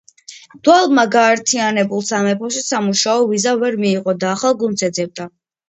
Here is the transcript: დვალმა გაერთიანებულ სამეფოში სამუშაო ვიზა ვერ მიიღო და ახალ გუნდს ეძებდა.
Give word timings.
დვალმა 0.67 1.03
გაერთიანებულ 1.15 2.01
სამეფოში 2.09 2.65
სამუშაო 2.71 3.29
ვიზა 3.35 3.55
ვერ 3.63 3.81
მიიღო 3.85 4.19
და 4.27 4.33
ახალ 4.35 4.59
გუნდს 4.65 4.91
ეძებდა. 4.93 5.33